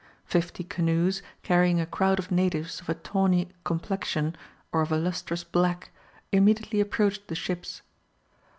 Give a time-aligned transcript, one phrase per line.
[0.25, 4.35] Fifty canoes, carrying a crowd of natives of a tawny complexion,
[4.71, 5.91] or of a lustrous black,
[6.31, 7.83] immediately approached the ships.